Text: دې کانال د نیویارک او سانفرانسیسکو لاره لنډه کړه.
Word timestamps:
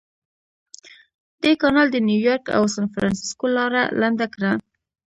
دې 1.41 1.51
کانال 1.61 1.87
د 1.91 1.97
نیویارک 2.07 2.45
او 2.57 2.63
سانفرانسیسکو 2.75 3.45
لاره 3.57 3.81
لنډه 4.01 4.25
کړه. 4.33 4.51